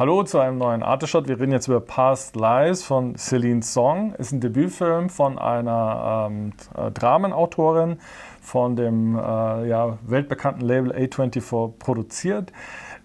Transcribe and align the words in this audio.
Hallo 0.00 0.22
zu 0.22 0.38
einem 0.38 0.56
neuen 0.56 0.82
Arteshot. 0.82 1.28
Wir 1.28 1.38
reden 1.38 1.52
jetzt 1.52 1.68
über 1.68 1.78
Past 1.78 2.34
Lives 2.34 2.82
von 2.82 3.16
Celine 3.18 3.62
Song. 3.62 4.14
Ist 4.14 4.32
ein 4.32 4.40
Debütfilm 4.40 5.10
von 5.10 5.38
einer 5.38 6.30
ähm, 6.30 6.54
äh, 6.74 6.90
Dramenautorin 6.90 7.98
von 8.40 8.76
dem 8.76 9.14
äh, 9.14 9.68
ja, 9.68 9.98
weltbekannten 10.06 10.66
Label 10.66 10.92
A24 10.92 11.72
produziert. 11.78 12.50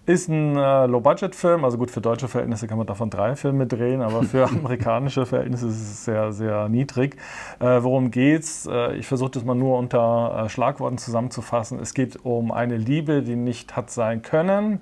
Ist 0.06 0.30
ein 0.30 0.56
äh, 0.56 0.86
Low-Budget-Film, 0.86 1.66
also 1.66 1.76
gut, 1.76 1.90
für 1.90 2.00
deutsche 2.00 2.28
Verhältnisse 2.28 2.66
kann 2.66 2.78
man 2.78 2.86
davon 2.86 3.10
drei 3.10 3.36
Filme 3.36 3.66
drehen, 3.66 4.00
aber 4.00 4.22
für 4.22 4.46
amerikanische 4.48 5.26
Verhältnisse 5.26 5.66
ist 5.66 5.74
es 5.74 6.04
sehr, 6.06 6.32
sehr 6.32 6.70
niedrig. 6.70 7.16
Äh, 7.58 7.82
worum 7.82 8.10
geht's? 8.10 8.66
Äh, 8.66 8.94
ich 8.94 9.06
versuche 9.06 9.32
das 9.32 9.44
mal 9.44 9.54
nur 9.54 9.78
unter 9.78 10.44
äh, 10.44 10.48
Schlagworten 10.48 10.96
zusammenzufassen. 10.96 11.78
Es 11.78 11.92
geht 11.92 12.24
um 12.24 12.52
eine 12.52 12.78
Liebe, 12.78 13.22
die 13.22 13.36
nicht 13.36 13.76
hat 13.76 13.90
sein 13.90 14.22
können, 14.22 14.80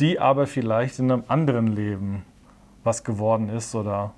die 0.00 0.18
aber 0.18 0.46
vielleicht 0.46 0.98
in 0.98 1.10
einem 1.10 1.24
anderen 1.28 1.68
Leben 1.68 2.22
was 2.84 3.04
geworden 3.04 3.48
ist 3.48 3.74
oder 3.74 4.14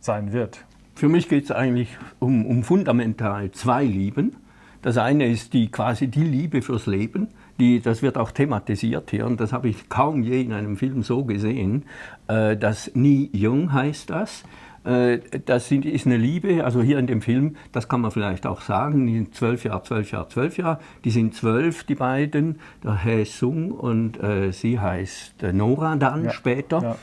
sein 0.00 0.32
wird. 0.32 0.64
Für 0.94 1.08
mich 1.08 1.28
geht 1.28 1.44
es 1.44 1.50
eigentlich 1.50 1.96
um, 2.18 2.44
um 2.44 2.62
fundamental 2.62 3.50
zwei 3.52 3.84
Lieben. 3.84 4.36
Das 4.82 4.98
eine 4.98 5.26
ist 5.26 5.52
die 5.54 5.70
quasi 5.70 6.08
die 6.08 6.24
Liebe 6.24 6.62
fürs 6.62 6.86
Leben 6.86 7.28
die, 7.60 7.80
das 7.80 8.02
wird 8.02 8.16
auch 8.18 8.32
thematisiert 8.32 9.10
hier 9.10 9.26
und 9.26 9.40
das 9.40 9.52
habe 9.52 9.68
ich 9.68 9.88
kaum 9.88 10.22
je 10.22 10.40
in 10.40 10.52
einem 10.52 10.76
Film 10.76 11.02
so 11.02 11.24
gesehen. 11.24 11.84
Äh, 12.26 12.56
das 12.56 12.90
Nie 12.94 13.30
Jung 13.32 13.72
heißt 13.72 14.10
das. 14.10 14.42
Äh, 14.84 15.18
das 15.44 15.70
ist 15.70 16.06
eine 16.06 16.16
Liebe, 16.16 16.64
also 16.64 16.80
hier 16.82 16.98
in 16.98 17.06
dem 17.06 17.20
Film, 17.20 17.56
das 17.72 17.88
kann 17.88 18.00
man 18.00 18.10
vielleicht 18.10 18.46
auch 18.46 18.62
sagen, 18.62 19.06
die 19.06 19.14
sind 19.14 19.34
zwölf 19.34 19.64
Jahre, 19.64 19.82
zwölf 19.82 20.10
Jahre, 20.10 20.28
zwölf 20.28 20.56
Jahre. 20.56 20.80
Die 21.04 21.10
sind 21.10 21.34
zwölf, 21.34 21.84
die 21.84 21.94
beiden, 21.94 22.60
der 22.82 23.04
Hae 23.04 23.24
Sung 23.24 23.72
und 23.72 24.22
äh, 24.22 24.52
sie 24.52 24.78
heißt 24.78 25.42
Nora 25.52 25.96
dann 25.96 26.24
ja. 26.24 26.30
später. 26.30 26.82
Ja. 26.82 26.96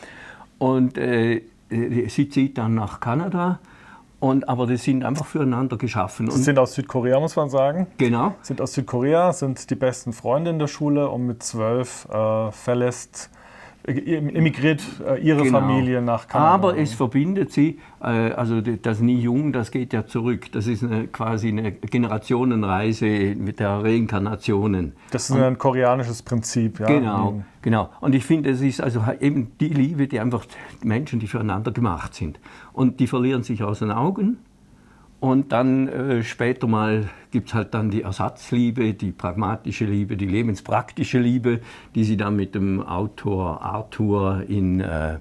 Und 0.58 0.98
äh, 0.98 1.44
sie 1.70 2.30
zieht 2.30 2.58
dann 2.58 2.74
nach 2.74 3.00
Kanada 3.00 3.60
und, 4.20 4.50
aber 4.50 4.66
die 4.66 4.78
sind 4.78 5.06
einfach 5.06 5.28
füreinander 5.28 5.78
geschaffen. 5.78 6.32
Sie 6.32 6.42
sind 6.42 6.58
aus 6.58 6.74
Südkorea, 6.74 7.20
muss 7.20 7.36
man 7.36 7.50
sagen. 7.50 7.86
Genau. 8.00 8.34
Sind 8.42 8.62
aus 8.62 8.74
Südkorea, 8.74 9.32
sind 9.32 9.70
die 9.70 9.76
besten 9.76 10.12
Freunde 10.12 10.50
in 10.50 10.58
der 10.58 10.68
Schule 10.68 11.10
und 11.10 11.28
mit 11.28 11.44
zwölf 11.44 12.08
äh, 12.10 12.52
verlässt 12.52 13.30
emigriert 13.88 14.84
äh, 15.08 15.22
ihre 15.22 15.44
genau. 15.44 15.60
Familie 15.60 16.02
nach 16.02 16.28
Kanada. 16.28 16.52
Aber 16.52 16.78
es 16.78 16.94
verbindet 16.94 17.54
sie, 17.54 17.80
äh, 18.02 18.06
also 18.06 18.60
das 18.62 19.00
Nie 19.00 19.20
Jung, 19.20 19.54
das 19.54 19.72
geht 19.72 19.94
ja 19.94 20.06
zurück. 20.06 20.52
Das 20.52 20.68
ist 20.68 20.84
eine, 20.84 21.08
quasi 21.08 21.48
eine 21.48 21.72
Generationenreise 21.72 23.36
mit 23.36 23.60
der 23.60 23.84
Reinkarnationen. 23.84 24.94
Das 25.12 25.30
ist 25.30 25.36
Und, 25.36 25.42
ein 25.42 25.58
koreanisches 25.58 26.22
Prinzip, 26.22 26.80
ja. 26.82 26.88
Genau, 26.88 27.32
mhm. 27.32 27.44
genau. 27.62 27.90
Und 28.02 28.14
ich 28.14 28.26
finde, 28.26 28.50
es 28.50 28.62
ist 28.62 28.82
also 28.82 29.04
eben 29.22 29.54
die 29.60 29.70
Liebe, 29.70 30.08
die 30.08 30.20
einfach 30.20 30.46
Menschen, 30.84 31.20
die 31.20 31.28
füreinander 31.28 31.72
gemacht 31.72 32.14
sind. 32.14 32.40
Und 32.74 33.00
die 33.00 33.08
verlieren 33.08 33.44
sich 33.44 33.64
aus 33.64 33.80
den 33.80 33.92
Augen 33.92 34.38
und 35.20 35.52
dann 35.52 35.88
äh, 35.88 36.24
später 36.24 36.68
mal 36.68 37.10
gibt 37.32 37.50
es 37.50 37.54
halt 37.54 37.74
dann 37.74 37.90
die 37.90 38.04
Ersatzliebe, 38.04 38.94
die 38.94 39.12
pragmatische 39.12 39.86
Liebe, 39.86 40.16
die 40.16 40.28
lebenspraktische 40.28 41.20
Liebe, 41.20 41.62
die 41.96 42.04
sie 42.04 42.18
dann 42.18 42.36
mit 42.36 42.56
dem 42.56 42.84
Autor 42.84 43.62
Arthur 43.62 44.44
in, 44.48 44.80
äh, 44.80 45.18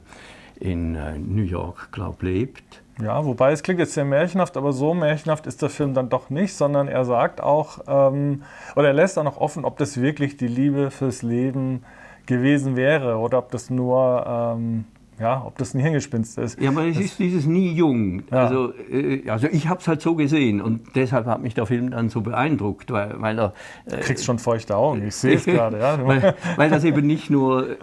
in 0.60 0.94
äh, 0.94 1.18
New 1.18 1.42
York, 1.42 1.92
glaube 1.92 2.26
lebt. 2.26 2.82
Ja, 3.02 3.24
wobei 3.24 3.52
es 3.52 3.62
klingt 3.62 3.78
jetzt 3.78 3.94
sehr 3.94 4.06
märchenhaft, 4.06 4.56
aber 4.56 4.72
so 4.72 4.94
märchenhaft 4.94 5.46
ist 5.46 5.60
der 5.60 5.68
Film 5.68 5.92
dann 5.92 6.08
doch 6.08 6.30
nicht, 6.30 6.54
sondern 6.54 6.88
er 6.88 7.04
sagt 7.04 7.42
auch, 7.42 7.80
ähm, 7.86 8.42
oder 8.74 8.88
er 8.88 8.94
lässt 8.94 9.18
auch 9.18 9.24
noch 9.24 9.36
offen, 9.38 9.64
ob 9.64 9.76
das 9.76 10.00
wirklich 10.00 10.36
die 10.36 10.48
Liebe 10.48 10.90
fürs 10.90 11.22
Leben 11.22 11.84
gewesen 12.24 12.76
wäre 12.76 13.16
oder 13.16 13.38
ob 13.38 13.50
das 13.50 13.70
nur... 13.70 14.24
Ähm, 14.26 14.84
ja, 15.18 15.42
ob 15.44 15.56
das 15.56 15.72
ein 15.72 15.80
Hirngespinst 15.80 16.36
ist. 16.38 16.60
Ja, 16.60 16.70
aber 16.70 16.84
es 16.84 16.98
ist 16.98 17.18
dieses 17.18 17.46
nie 17.46 17.72
jung. 17.72 18.24
Ja. 18.30 18.44
Also, 18.44 18.74
äh, 18.90 19.28
also 19.28 19.46
ich 19.46 19.66
habe 19.66 19.80
es 19.80 19.88
halt 19.88 20.02
so 20.02 20.14
gesehen 20.14 20.60
und 20.60 20.94
deshalb 20.94 21.26
hat 21.26 21.40
mich 21.40 21.54
der 21.54 21.64
Film 21.64 21.90
dann 21.90 22.10
so 22.10 22.20
beeindruckt, 22.20 22.90
weil, 22.90 23.14
weil 23.20 23.38
er... 23.38 23.54
Äh, 23.86 23.90
du 23.92 23.96
kriegst 24.00 24.24
schon 24.26 24.38
feuchte 24.38 24.76
Augen, 24.76 25.06
ich 25.06 25.14
sehe 25.14 25.36
es 25.36 25.44
gerade. 25.46 25.78
Ja. 25.78 26.06
weil, 26.06 26.34
weil, 26.56 26.68
das 26.68 26.84
eben 26.84 27.06
nicht 27.06 27.30
nur... 27.30 27.76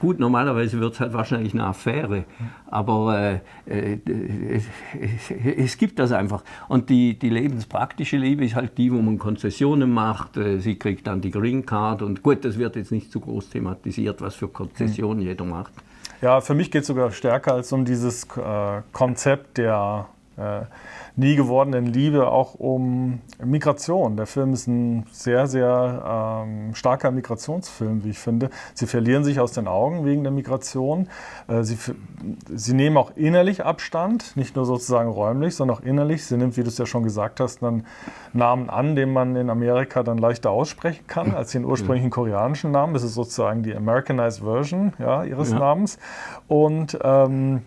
Gut, 0.00 0.18
normalerweise 0.18 0.80
wird 0.80 0.94
es 0.94 1.00
halt 1.00 1.12
wahrscheinlich 1.12 1.54
eine 1.54 1.66
Affäre, 1.66 2.24
aber 2.66 3.40
äh, 3.66 3.92
äh, 3.94 3.98
es, 4.50 4.64
es, 5.30 5.76
gibt 5.76 6.00
das 6.00 6.10
einfach. 6.10 6.42
Und 6.68 6.90
die, 6.90 7.16
die 7.16 7.30
lebenspraktische 7.30 8.16
Liebe 8.16 8.44
ist 8.44 8.56
halt 8.56 8.76
die, 8.76 8.92
wo 8.92 9.00
man 9.00 9.18
Konzessionen 9.18 9.92
macht. 9.92 10.36
Äh, 10.36 10.58
sie 10.58 10.76
kriegt 10.76 11.06
dann 11.06 11.20
die 11.20 11.30
Green 11.30 11.64
Card 11.64 12.02
und 12.02 12.24
gut, 12.24 12.44
das 12.44 12.58
wird 12.58 12.74
jetzt 12.74 12.90
nicht 12.90 13.12
zu 13.12 13.20
groß 13.20 13.50
thematisiert, 13.50 14.20
was 14.20 14.34
für 14.34 14.48
Konzessionen 14.48 15.20
mhm. 15.20 15.28
jeder 15.28 15.44
macht. 15.44 15.72
Ja, 16.22 16.40
für 16.40 16.54
mich 16.54 16.70
geht 16.70 16.82
es 16.82 16.86
sogar 16.86 17.10
stärker 17.10 17.52
als 17.52 17.72
um 17.72 17.84
dieses 17.84 18.28
äh, 18.36 18.82
Konzept 18.92 19.58
der 19.58 20.06
äh, 20.42 20.66
nie 21.14 21.36
gewordenen 21.36 21.86
Liebe 21.86 22.28
auch 22.28 22.54
um 22.54 23.20
Migration. 23.42 24.16
Der 24.16 24.26
Film 24.26 24.54
ist 24.54 24.66
ein 24.66 25.04
sehr, 25.12 25.46
sehr 25.46 26.44
ähm, 26.44 26.74
starker 26.74 27.10
Migrationsfilm, 27.10 28.02
wie 28.04 28.10
ich 28.10 28.18
finde. 28.18 28.50
Sie 28.74 28.86
verlieren 28.86 29.22
sich 29.22 29.38
aus 29.38 29.52
den 29.52 29.68
Augen 29.68 30.06
wegen 30.06 30.22
der 30.22 30.32
Migration. 30.32 31.08
Äh, 31.48 31.64
sie, 31.64 31.76
sie 32.48 32.74
nehmen 32.74 32.96
auch 32.96 33.12
innerlich 33.14 33.64
Abstand, 33.64 34.36
nicht 34.36 34.56
nur 34.56 34.64
sozusagen 34.64 35.10
räumlich, 35.10 35.54
sondern 35.54 35.76
auch 35.76 35.82
innerlich. 35.82 36.24
Sie 36.24 36.36
nimmt, 36.36 36.56
wie 36.56 36.62
du 36.62 36.68
es 36.68 36.78
ja 36.78 36.86
schon 36.86 37.02
gesagt 37.02 37.40
hast, 37.40 37.62
einen 37.62 37.86
Namen 38.32 38.70
an, 38.70 38.96
den 38.96 39.12
man 39.12 39.36
in 39.36 39.50
Amerika 39.50 40.02
dann 40.02 40.18
leichter 40.18 40.50
aussprechen 40.50 41.06
kann 41.06 41.34
als 41.34 41.52
den 41.52 41.64
ursprünglichen 41.64 42.10
koreanischen 42.10 42.70
Namen. 42.70 42.94
Das 42.94 43.02
ist 43.02 43.14
sozusagen 43.14 43.62
die 43.62 43.74
Americanized 43.74 44.42
Version 44.42 44.94
ja, 44.98 45.24
ihres 45.24 45.50
ja. 45.50 45.58
Namens. 45.58 45.98
Und 46.48 46.98
ähm, 47.02 47.62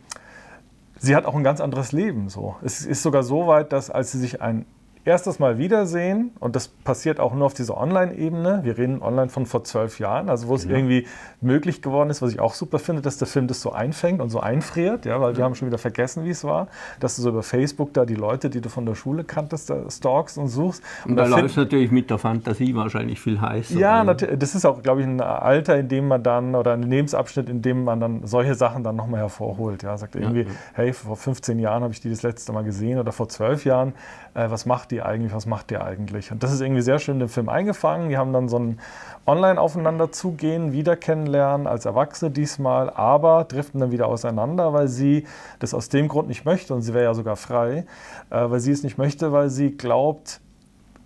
sie 0.97 1.15
hat 1.15 1.25
auch 1.25 1.35
ein 1.35 1.43
ganz 1.43 1.61
anderes 1.61 1.91
Leben. 1.91 2.29
So. 2.29 2.55
Es 2.63 2.85
ist 2.85 3.03
sogar 3.03 3.23
so 3.23 3.47
weit, 3.47 3.73
dass 3.73 3.89
als 3.89 4.11
sie 4.11 4.19
sich 4.19 4.41
ein 4.41 4.65
erstes 5.05 5.37
Mal 5.37 5.59
wiedersehen 5.59 6.31
und 6.39 6.55
das 6.55 6.67
passiert 6.67 7.19
auch 7.19 7.33
nur 7.33 7.45
auf 7.45 7.53
dieser 7.53 7.77
Online-Ebene. 7.77 8.61
Wir 8.63 8.77
reden 8.77 9.03
online 9.03 9.29
von 9.29 9.45
vor 9.45 9.63
zwölf 9.63 9.99
Jahren, 9.99 10.29
also 10.29 10.47
wo 10.47 10.55
es 10.55 10.65
ja. 10.65 10.71
irgendwie 10.71 11.05
möglich 11.41 11.83
geworden 11.83 12.09
ist, 12.09 12.23
was 12.23 12.31
ich 12.31 12.39
auch 12.39 12.55
super 12.55 12.79
finde, 12.79 13.03
dass 13.03 13.17
der 13.17 13.27
Film 13.27 13.47
das 13.47 13.61
so 13.61 13.71
einfängt 13.71 14.19
und 14.19 14.29
so 14.29 14.39
einfriert, 14.39 15.05
ja, 15.05 15.21
weil 15.21 15.33
ja. 15.33 15.37
wir 15.37 15.43
haben 15.45 15.53
schon 15.53 15.67
wieder 15.67 15.77
vergessen, 15.77 16.25
wie 16.25 16.31
es 16.31 16.43
war, 16.43 16.67
dass 16.99 17.15
du 17.15 17.21
so 17.21 17.29
über 17.29 17.43
Facebook 17.43 17.93
da 17.93 18.05
die 18.05 18.15
Leute, 18.15 18.49
die 18.49 18.61
du 18.61 18.69
von 18.69 18.85
der 18.87 18.95
Schule 18.95 19.23
kanntest, 19.23 19.69
da 19.69 19.89
stalkst 19.89 20.39
und 20.39 20.47
suchst. 20.47 20.83
Und, 21.05 21.11
und 21.11 21.17
da, 21.17 21.25
läuft 21.27 21.55
natürlich 21.55 21.91
mit 21.91 22.09
der 22.09 22.17
Fantasie 22.17 22.73
wahrscheinlich 22.75 23.21
viel 23.21 23.39
heißer. 23.39 23.77
Ja. 23.77 24.03
Das 24.03 24.55
ist 24.55 24.65
auch, 24.65 24.81
glaube 24.81 25.01
ich, 25.01 25.07
ein 25.07 25.21
Alter, 25.21 25.77
in 25.77 25.87
dem 25.87 26.07
man 26.07 26.23
dann, 26.23 26.55
oder 26.55 26.73
ein 26.73 26.83
Lebensabschnitt, 26.83 27.47
in 27.47 27.61
dem 27.61 27.83
man 27.83 27.99
dann 27.99 28.25
solche 28.25 28.55
Sachen 28.55 28.83
dann 28.83 28.95
nochmal 28.95 29.19
hervorholt. 29.21 29.83
Ja, 29.83 29.97
sagt 29.97 30.15
irgendwie, 30.15 30.43
ja. 30.43 30.49
hey, 30.73 30.93
vor 30.93 31.15
15 31.15 31.59
Jahren 31.59 31.83
habe 31.83 31.93
ich 31.93 32.01
die 32.01 32.09
das 32.09 32.23
letzte 32.23 32.53
Mal 32.53 32.63
gesehen 32.63 32.97
oder 32.97 33.11
vor 33.11 33.29
zwölf 33.29 33.65
Jahren, 33.65 33.93
äh, 34.33 34.49
was 34.49 34.65
macht 34.65 34.91
die 34.91 34.94
eigentlich, 35.01 35.33
was 35.33 35.45
macht 35.45 35.69
die 35.69 35.77
eigentlich? 35.77 36.31
Und 36.31 36.43
das 36.43 36.51
ist 36.51 36.61
irgendwie 36.61 36.81
sehr 36.81 36.99
schön 36.99 37.15
in 37.15 37.19
dem 37.19 37.29
Film 37.29 37.49
eingefangen. 37.49 38.09
Die 38.09 38.17
haben 38.17 38.33
dann 38.33 38.49
so 38.49 38.59
ein 38.59 38.79
Online-Aufeinander 39.25 40.11
zugehen, 40.11 40.71
wieder 40.71 40.95
kennenlernen, 40.95 41.67
als 41.67 41.85
Erwachsene 41.85 42.31
diesmal, 42.31 42.89
aber 42.89 43.43
driften 43.45 43.79
dann 43.79 43.91
wieder 43.91 44.07
auseinander, 44.07 44.73
weil 44.73 44.87
sie 44.87 45.25
das 45.59 45.73
aus 45.73 45.89
dem 45.89 46.07
Grund 46.07 46.27
nicht 46.27 46.45
möchte 46.45 46.73
und 46.73 46.81
sie 46.81 46.93
wäre 46.93 47.05
ja 47.05 47.13
sogar 47.13 47.35
frei, 47.35 47.85
äh, 48.29 48.49
weil 48.49 48.59
sie 48.59 48.71
es 48.71 48.83
nicht 48.83 48.97
möchte, 48.97 49.31
weil 49.31 49.49
sie 49.49 49.71
glaubt, 49.71 50.41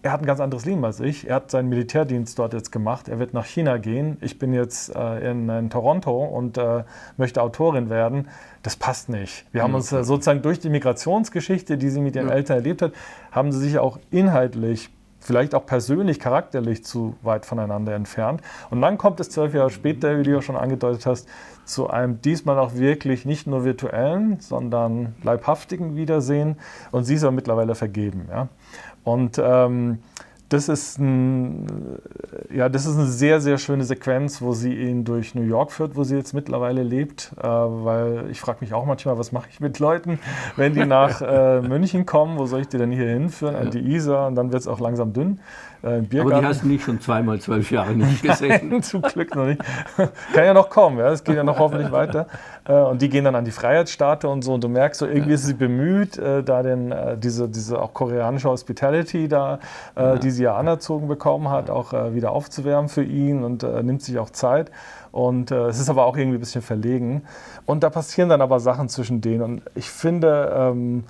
er 0.02 0.12
hat 0.14 0.22
ein 0.22 0.26
ganz 0.26 0.40
anderes 0.40 0.66
Leben 0.66 0.84
als 0.86 1.00
ich. 1.00 1.28
Er 1.28 1.36
hat 1.36 1.52
seinen 1.52 1.68
Militärdienst 1.70 2.40
dort 2.40 2.54
jetzt 2.54 2.72
gemacht. 2.72 3.10
Er 3.10 3.20
wird 3.20 3.34
nach 3.34 3.46
China 3.46 3.78
gehen. 3.78 4.18
Ich 4.22 4.40
bin 4.40 4.54
jetzt 4.54 4.96
äh, 4.96 5.32
in, 5.32 5.50
in, 5.50 5.70
Toronto 5.70 6.24
und 6.24 6.58
äh, 6.58 6.84
möchte 7.18 7.42
Autorin 7.42 7.90
werden. 7.90 8.30
Das 8.64 8.76
passt 8.76 9.10
nicht. 9.10 9.46
Wir 9.52 9.64
haben 9.64 9.74
uns 9.74 9.92
äh, 9.92 10.04
sozusagen 10.04 10.42
durch 10.42 10.60
die 10.60 10.70
Migrationsgeschichte, 10.70 11.78
die 11.78 11.90
sie 11.90 12.02
mit 12.02 12.16
ihren 12.16 12.30
ja. 12.30 12.36
Eltern 12.36 12.58
erlebt 12.58 12.82
hat, 12.82 12.94
haben 13.32 13.52
sie 13.52 13.60
sich 13.60 13.78
auch 13.78 14.00
inhaltlich 14.10 14.90
vielleicht 15.20 15.54
auch 15.54 15.66
persönlich, 15.66 16.20
charakterlich 16.20 16.84
zu 16.84 17.16
weit 17.22 17.46
voneinander 17.46 17.94
entfernt. 17.94 18.42
Und 18.70 18.82
dann 18.82 18.98
kommt 18.98 19.20
es 19.20 19.30
zwölf 19.30 19.54
Jahre 19.54 19.70
später, 19.70 20.18
wie 20.18 20.24
du 20.24 20.32
ja 20.32 20.42
schon 20.42 20.56
angedeutet 20.56 21.06
hast, 21.06 21.28
zu 21.66 21.90
einem 21.90 22.22
diesmal 22.22 22.58
auch 22.58 22.76
wirklich 22.76 23.26
nicht 23.26 23.46
nur 23.46 23.64
virtuellen, 23.64 24.40
sondern 24.40 25.16
leibhaftigen 25.24 25.96
Wiedersehen. 25.96 26.56
Und 26.92 27.04
sie 27.04 27.16
ist 27.16 27.24
ja 27.24 27.32
mittlerweile 27.32 27.76
vergeben. 27.76 28.28
Ja? 28.30 28.48
Und 29.04 29.40
ähm, 29.44 30.00
das 30.50 30.68
ist, 30.68 30.98
ein, 30.98 31.68
ja, 32.52 32.70
das 32.70 32.88
ist 32.88 32.96
eine 32.98 33.06
sehr, 33.06 33.40
sehr 33.40 33.60
schöne 33.60 33.84
Sequenz, 33.84 34.42
wo 34.42 34.54
sie 34.54 34.74
ihn 34.74 35.06
durch 35.06 35.36
New 35.36 35.44
York 35.44 35.72
führt, 35.72 35.96
wo 35.96 36.04
sie 36.04 36.16
jetzt 36.16 36.34
mittlerweile 36.34 36.82
lebt. 36.82 37.32
Äh, 37.38 37.48
weil 37.48 38.26
ich 38.32 38.42
frage 38.42 38.58
mich 38.62 38.74
auch 38.74 38.86
manchmal, 38.86 39.18
was 39.20 39.32
mache 39.32 39.48
ich 39.52 39.60
mit 39.60 39.78
Leuten, 39.80 40.20
wenn 40.56 40.74
die 40.74 40.86
nach 40.86 41.22
äh, 41.22 41.62
München 41.62 42.06
kommen, 42.08 42.40
wo 42.40 42.48
soll 42.48 42.62
ich 42.62 42.68
die 42.68 42.80
denn 42.80 42.92
hier 42.92 43.08
hinführen? 43.08 43.56
An 43.56 43.70
die 43.70 43.80
Isar 43.80 44.28
und 44.28 44.36
dann 44.36 44.52
wird 44.52 44.62
es 44.62 44.68
auch 44.68 44.80
langsam 44.80 45.14
dünn. 45.14 45.40
Äh, 45.82 46.20
Aber 46.20 46.40
die 46.40 46.46
hast 46.46 46.64
du 46.64 46.68
nicht 46.68 46.84
schon 46.84 47.00
zweimal 47.00 47.40
zwölf 47.40 47.72
Jahre 47.72 47.94
nicht 47.94 48.22
gesehen. 48.24 48.70
Nein, 48.70 48.84
zum 48.84 49.02
Glück 49.02 49.34
noch 49.36 49.46
nicht. 49.46 49.62
Kann 50.34 50.44
ja 50.44 50.54
noch 50.54 50.70
kommen, 50.70 50.98
ja. 50.98 51.10
es 51.10 51.24
geht 51.24 51.36
ja 51.36 51.44
noch 51.44 51.58
hoffentlich 51.58 51.92
weiter. 51.92 52.28
Äh, 52.66 52.74
und 52.74 53.02
die 53.02 53.08
gehen 53.08 53.24
dann 53.24 53.36
an 53.36 53.46
die 53.46 53.52
Freiheitsstatue 53.52 54.30
und 54.30 54.44
so 54.44 54.54
und 54.54 54.64
du 54.64 54.68
merkst 54.68 55.00
so, 55.00 55.08
irgendwie 55.08 55.34
ist 55.34 55.46
sie 55.46 55.54
bemüht, 55.54 56.18
äh, 56.18 56.44
da 56.44 56.64
den, 56.64 56.92
äh, 56.92 57.18
diese, 57.18 57.48
diese 57.48 57.82
auch 57.82 57.94
koreanische 57.94 58.50
Hospitality 58.50 59.28
da, 59.28 59.60
die 60.22 60.32
sie 60.32 60.39
sie 60.40 60.46
ja 60.46 60.56
anerzogen 60.56 61.08
bekommen 61.08 61.50
hat, 61.50 61.70
auch 61.70 61.94
äh, 61.94 62.16
wieder 62.16 62.32
aufzuwärmen 62.32 62.90
für 62.90 63.04
ihn 63.04 63.44
und 63.44 63.64
äh, 63.64 63.84
nimmt 63.84 64.02
sich 64.02 64.18
auch 64.18 64.30
Zeit. 64.30 64.72
Und 65.12 65.52
äh, 65.52 65.68
es 65.68 65.80
ist 65.80 65.90
aber 65.90 66.06
auch 66.06 66.16
irgendwie 66.18 66.38
ein 66.38 66.40
bisschen 66.40 66.62
verlegen. 66.62 67.24
Und 67.66 67.84
da 67.84 67.90
passieren 67.90 68.30
dann 68.30 68.42
aber 68.42 68.60
Sachen 68.60 68.90
zwischen 68.90 69.22
denen. 69.22 69.42
Und 69.42 69.62
ich 69.76 69.90
finde, 69.90 70.54
ähm, 70.56 71.04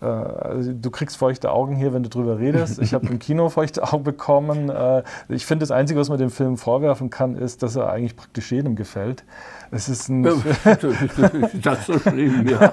äh, 0.00 0.04
also 0.06 0.72
du 0.72 0.90
kriegst 0.90 1.16
feuchte 1.16 1.50
Augen 1.50 1.76
hier, 1.76 1.92
wenn 1.92 2.02
du 2.02 2.08
drüber 2.08 2.38
redest. 2.38 2.78
Ich 2.78 2.94
habe 2.94 3.06
im 3.08 3.18
Kino 3.18 3.48
feuchte 3.48 3.82
Augen 3.82 4.04
bekommen. 4.04 4.68
Äh, 4.68 5.02
ich 5.28 5.46
finde, 5.46 5.64
das 5.64 5.70
Einzige, 5.70 5.98
was 5.98 6.08
man 6.08 6.18
dem 6.18 6.30
Film 6.30 6.56
vorwerfen 6.56 7.10
kann, 7.10 7.36
ist, 7.36 7.62
dass 7.62 7.76
er 7.76 7.90
eigentlich 7.90 8.16
praktisch 8.16 8.52
jedem 8.52 8.76
gefällt. 8.76 9.24
Es 9.70 9.88
ist 9.88 10.08
ein, 10.08 10.22
das 11.62 11.86
so 11.86 11.98
schlimm, 11.98 12.48
ja. 12.48 12.72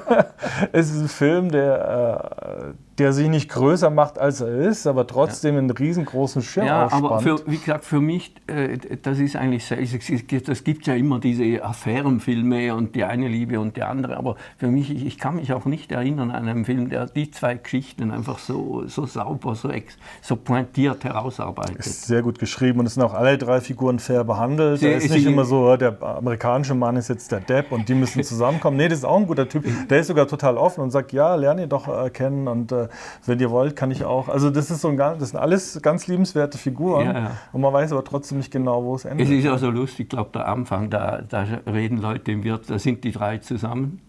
es 0.71 0.91
ist 0.91 1.01
ein 1.01 1.07
Film, 1.09 1.51
der, 1.51 2.73
äh, 2.73 2.84
der 2.97 3.11
sich 3.11 3.27
nicht 3.27 3.49
größer 3.49 3.89
macht, 3.89 4.17
als 4.17 4.39
er 4.39 4.55
ist, 4.55 4.87
aber 4.87 5.05
trotzdem 5.05 5.55
ja. 5.55 5.59
einen 5.59 5.69
riesengroßen 5.69 6.41
Schirm 6.41 6.65
Ja, 6.65 6.89
aber 6.91 7.19
für, 7.19 7.41
wie 7.45 7.57
gesagt, 7.57 7.83
für 7.83 7.99
mich, 7.99 8.33
äh, 8.47 8.77
das 9.01 9.19
ist 9.19 9.35
eigentlich, 9.35 9.67
das 9.67 10.63
gibt 10.63 10.87
ja 10.87 10.93
immer 10.95 11.19
diese 11.19 11.63
Affärenfilme 11.63 12.73
und 12.73 12.95
die 12.95 13.03
eine 13.03 13.27
Liebe 13.27 13.59
und 13.59 13.75
die 13.75 13.83
andere, 13.83 14.15
aber 14.15 14.37
für 14.57 14.67
mich, 14.67 14.89
ich, 14.91 15.05
ich 15.05 15.17
kann 15.17 15.35
mich 15.35 15.51
auch 15.51 15.65
nicht 15.65 15.91
erinnern 15.91 16.31
an 16.31 16.47
einen 16.47 16.63
Film, 16.63 16.89
der 16.89 17.07
die 17.07 17.31
zwei 17.31 17.55
Geschichten 17.55 18.11
einfach 18.11 18.39
so, 18.39 18.83
so 18.87 19.05
sauber, 19.05 19.55
so, 19.55 19.69
ex, 19.69 19.97
so 20.21 20.37
pointiert 20.37 21.03
herausarbeitet. 21.03 21.79
Ist 21.79 22.05
sehr 22.05 22.21
gut 22.21 22.39
geschrieben 22.39 22.79
und 22.79 22.85
es 22.85 22.93
sind 22.93 23.03
auch 23.03 23.13
alle 23.13 23.37
drei 23.37 23.59
Figuren 23.59 23.99
fair 23.99 24.23
behandelt. 24.23 24.81
Es 24.81 25.03
ist 25.03 25.11
nicht 25.13 25.25
immer 25.25 25.43
so, 25.43 25.75
der 25.75 26.01
amerikanische 26.01 26.75
Mann 26.75 26.95
ist 26.95 27.09
jetzt 27.09 27.29
der 27.31 27.41
Depp 27.41 27.73
und 27.73 27.89
die 27.89 27.93
müssen 27.93 28.23
zusammenkommen. 28.35 28.77
Nee, 28.77 28.87
das 28.87 28.99
ist 28.99 29.05
auch 29.05 29.17
ein 29.17 29.27
guter 29.27 29.49
Typ. 29.49 29.65
Der 29.89 29.99
ist 29.99 30.07
sogar 30.07 30.27
total 30.27 30.57
offen 30.57 30.81
und 30.81 30.91
sagt, 30.91 31.11
ja, 31.11 31.35
lerne 31.35 31.63
ihn 31.63 31.69
doch 31.69 31.87
äh, 31.87 32.09
kennen 32.09 32.47
und 32.47 32.71
äh, 32.71 32.84
wenn 33.25 33.39
ihr 33.39 33.51
wollt, 33.51 33.75
kann 33.75 33.91
ich 33.91 34.03
auch. 34.03 34.29
Also 34.29 34.49
das 34.49 34.71
ist 34.71 34.81
so 34.81 34.89
ein, 34.89 34.97
das 34.97 35.29
sind 35.29 35.39
alles 35.39 35.79
ganz 35.81 36.07
liebenswerte 36.07 36.57
Figuren 36.57 37.05
ja, 37.05 37.13
ja. 37.13 37.31
und 37.53 37.61
man 37.61 37.73
weiß 37.73 37.91
aber 37.91 38.03
trotzdem 38.03 38.37
nicht 38.37 38.51
genau, 38.51 38.83
wo 38.83 38.95
es 38.95 39.05
endet. 39.05 39.27
Es 39.27 39.33
ist 39.33 39.43
ja 39.43 39.57
so 39.57 39.69
lustig, 39.69 40.01
ich 40.01 40.09
glaube, 40.09 40.31
der 40.33 40.47
Anfang, 40.47 40.89
da, 40.89 41.21
da 41.21 41.45
reden 41.67 41.97
Leute 41.97 42.31
im 42.31 42.43
Wirt, 42.43 42.69
da 42.69 42.79
sind 42.79 43.03
die 43.03 43.11
drei 43.11 43.37
zusammen 43.37 44.01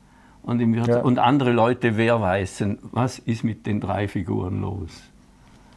und, 0.43 0.61
im 0.61 0.75
Wirt, 0.75 0.89
ja. 0.89 1.01
und 1.01 1.19
andere 1.19 1.53
Leute 1.53 1.97
wer 1.97 2.21
weiß, 2.21 2.65
was 2.93 3.19
ist 3.19 3.45
mit 3.45 3.67
den 3.67 3.81
drei 3.81 4.09
Figuren 4.09 4.61
los. 4.61 4.91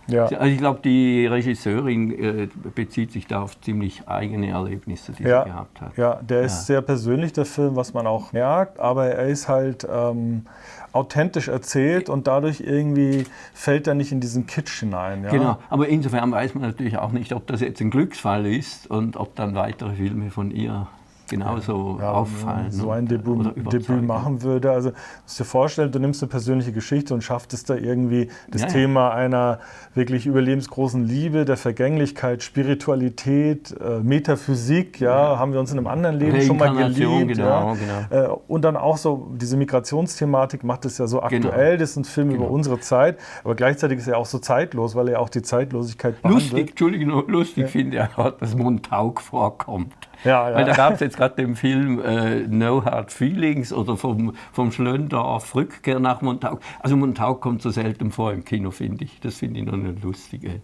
Ja. 0.09 0.25
Also 0.25 0.45
ich 0.45 0.57
glaube, 0.57 0.79
die 0.83 1.27
Regisseurin 1.27 2.11
äh, 2.11 2.47
bezieht 2.75 3.11
sich 3.11 3.27
da 3.27 3.41
auf 3.41 3.59
ziemlich 3.61 4.07
eigene 4.07 4.50
Erlebnisse, 4.50 5.11
die 5.13 5.23
ja. 5.23 5.44
sie 5.44 5.50
gehabt 5.50 5.81
hat. 5.81 5.97
Ja, 5.97 6.15
der 6.21 6.41
ist 6.41 6.65
sehr 6.65 6.81
persönlich, 6.81 7.33
der 7.33 7.45
Film, 7.45 7.75
was 7.75 7.94
man 7.94 8.07
auch 8.07 8.31
merkt, 8.33 8.79
aber 8.79 9.07
er 9.07 9.27
ist 9.27 9.47
halt 9.47 9.88
ähm, 9.91 10.45
authentisch 10.91 11.47
erzählt 11.47 12.09
und 12.09 12.27
dadurch 12.27 12.61
irgendwie 12.61 13.25
fällt 13.53 13.88
er 13.88 13.94
nicht 13.94 14.11
in 14.11 14.19
diesen 14.19 14.47
Kitsch 14.47 14.79
hinein. 14.79 15.25
Genau, 15.29 15.57
aber 15.69 15.88
insofern 15.88 16.31
weiß 16.31 16.55
man 16.55 16.63
natürlich 16.63 16.97
auch 16.97 17.12
nicht, 17.12 17.33
ob 17.33 17.47
das 17.47 17.62
jetzt 17.62 17.79
ein 17.81 17.91
Glücksfall 17.91 18.45
ist 18.45 18.89
und 18.89 19.17
ob 19.17 19.35
dann 19.35 19.55
weitere 19.55 19.94
Filme 19.95 20.31
von 20.31 20.51
ihr 20.51 20.88
genauso 21.29 21.97
ja, 21.99 22.11
auffallen. 22.11 22.71
So 22.71 22.91
ein 22.91 23.05
Debüt, 23.05 23.55
Debüt, 23.71 24.03
machen 24.03 24.41
würde. 24.41 24.71
Also, 24.71 24.89
du 24.89 24.95
musst 25.23 25.39
dir 25.39 25.45
vorstellen, 25.45 25.91
du 25.91 25.99
nimmst 25.99 26.21
eine 26.21 26.29
persönliche 26.29 26.71
Geschichte 26.71 27.13
und 27.13 27.23
schaffst 27.23 27.53
es 27.53 27.63
da 27.63 27.75
irgendwie 27.75 28.29
das 28.49 28.63
ja, 28.63 28.67
Thema 28.67 29.11
einer 29.11 29.59
wirklich 29.93 30.25
überlebensgroßen 30.25 31.05
Liebe, 31.05 31.45
der 31.45 31.57
Vergänglichkeit, 31.57 32.43
Spiritualität, 32.43 33.75
äh, 33.79 33.99
Metaphysik, 33.99 34.99
ja, 34.99 35.37
haben 35.39 35.53
wir 35.53 35.59
uns 35.59 35.71
in 35.71 35.77
einem 35.77 35.87
anderen 35.87 36.17
Leben 36.17 36.41
schon 36.41 36.57
mal 36.57 36.73
geliebt. 36.73 37.37
Genau, 37.37 37.75
genau. 37.75 38.35
Äh, 38.35 38.37
und 38.47 38.63
dann 38.63 38.75
auch 38.75 38.97
so 38.97 39.31
diese 39.35 39.57
Migrationsthematik 39.57 40.63
macht 40.63 40.85
es 40.85 40.97
ja 40.97 41.07
so 41.07 41.21
genau. 41.21 41.49
aktuell. 41.49 41.71
Genau. 41.71 41.79
Das 41.79 41.91
ist 41.91 41.97
ein 41.97 42.05
Film 42.05 42.31
über 42.31 42.49
unsere 42.49 42.79
Zeit, 42.79 43.17
aber 43.43 43.55
gleichzeitig 43.55 43.99
ist 43.99 44.07
er 44.07 44.17
auch 44.17 44.25
so 44.25 44.39
zeitlos, 44.39 44.95
weil 44.95 45.09
er 45.09 45.19
auch 45.19 45.29
die 45.29 45.41
Zeitlosigkeit 45.41 46.21
behandelt. 46.21 46.51
Lustig, 46.51 46.69
Entschuldigung, 46.71 47.27
lustig 47.27 47.63
ja. 47.63 47.67
finde 47.67 47.97
ich 47.97 48.17
auch, 48.17 48.31
dass 48.31 48.55
Montauk 48.55 49.21
vorkommt. 49.21 50.08
Ja, 50.24 50.50
ja. 50.50 50.56
Weil 50.56 50.66
da 50.66 50.74
gab 50.74 50.94
es 50.94 51.00
jetzt 51.00 51.18
gerade 51.18 51.36
den 51.36 51.56
Film 51.56 52.01
äh, 52.04 52.48
No 52.48 52.83
Hard 52.83 53.12
Feelings 53.12 53.71
oder 53.71 53.98
vom, 53.98 54.36
vom 54.51 54.71
Schlöndorf 54.71 55.56
Rückkehr 55.56 56.00
nach 56.00 56.21
Montauk. 56.21 56.60
Also 56.80 56.98
Montauk 56.98 57.42
kommt 57.42 57.62
so 57.62 57.69
selten 57.69 58.12
vor 58.12 58.33
im 58.33 58.44
Kino, 58.44 58.71
finde 58.71 59.06
ich. 59.06 59.19
Das 59.21 59.36
finde 59.38 59.60
ich 59.60 59.66
noch 59.66 59.74
eine 59.74 59.92
lustige. 59.92 60.62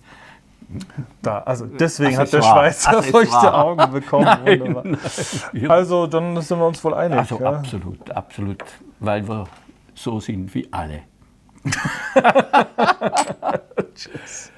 Da, 1.22 1.40
also 1.40 1.66
deswegen 1.66 2.18
hat 2.18 2.34
der 2.34 2.42
Schweizer 2.42 3.04
feuchte 3.04 3.54
Augen 3.54 3.92
bekommen. 3.92 4.26
Nein, 4.26 4.98
nein. 5.54 5.70
Also 5.70 6.08
dann 6.08 6.42
sind 6.42 6.58
wir 6.58 6.68
uns 6.68 6.84
wohl 6.84 6.96
einig. 6.96 7.20
Also 7.20 7.40
ja? 7.40 7.52
absolut, 7.52 8.12
absolut, 8.12 8.64
weil 9.00 9.28
wir 9.28 9.46
so 9.94 10.20
sind 10.20 10.54
wie 10.56 10.68
alle. 10.72 11.02
Tschüss. 13.96 14.52